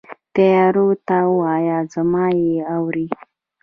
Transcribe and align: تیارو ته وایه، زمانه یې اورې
تیارو 0.35 0.87
ته 1.07 1.17
وایه، 1.37 1.77
زمانه 1.93 2.39
یې 2.51 2.57
اورې 2.75 3.07